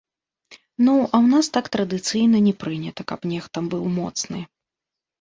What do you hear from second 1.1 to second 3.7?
ў нас так традыцыйна не прынята, каб нехта